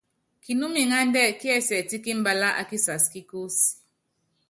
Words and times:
Kinúmiŋándɛ́ 0.43 1.25
kiɛsiɛtɛ́k 1.39 2.05
mbalá 2.19 2.47
a 2.59 2.63
kikas 2.69 3.03
kí 3.11 3.21
kúsí. 3.29 3.69